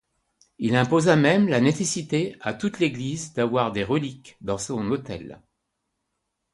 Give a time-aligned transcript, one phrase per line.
[0.57, 5.39] Il imposa même la nécessité à toute église d'avoir des reliques dans son autel.